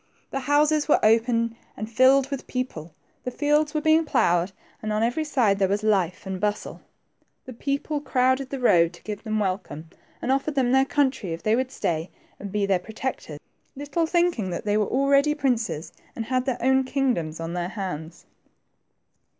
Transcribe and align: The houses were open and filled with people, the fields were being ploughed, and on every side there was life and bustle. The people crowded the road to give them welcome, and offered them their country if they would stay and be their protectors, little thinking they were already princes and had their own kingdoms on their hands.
The 0.31 0.39
houses 0.39 0.87
were 0.87 0.99
open 1.05 1.55
and 1.77 1.87
filled 1.87 2.31
with 2.31 2.47
people, 2.47 2.95
the 3.23 3.29
fields 3.29 3.75
were 3.75 3.81
being 3.81 4.03
ploughed, 4.03 4.51
and 4.81 4.91
on 4.91 5.03
every 5.03 5.23
side 5.23 5.59
there 5.59 5.67
was 5.67 5.83
life 5.83 6.25
and 6.25 6.41
bustle. 6.41 6.81
The 7.45 7.53
people 7.53 8.01
crowded 8.01 8.49
the 8.49 8.59
road 8.59 8.93
to 8.93 9.03
give 9.03 9.21
them 9.23 9.37
welcome, 9.37 9.91
and 10.19 10.31
offered 10.31 10.55
them 10.55 10.71
their 10.71 10.85
country 10.85 11.33
if 11.33 11.43
they 11.43 11.55
would 11.55 11.69
stay 11.71 12.09
and 12.39 12.51
be 12.51 12.65
their 12.65 12.79
protectors, 12.79 13.37
little 13.75 14.07
thinking 14.07 14.49
they 14.49 14.75
were 14.75 14.87
already 14.87 15.35
princes 15.35 15.93
and 16.15 16.25
had 16.25 16.45
their 16.45 16.57
own 16.63 16.83
kingdoms 16.83 17.39
on 17.39 17.53
their 17.53 17.69
hands. 17.69 18.25